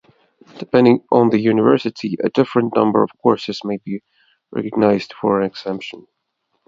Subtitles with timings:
[0.57, 4.01] Depending on the University, a different number of courses may be
[4.51, 6.07] recognised for exemption.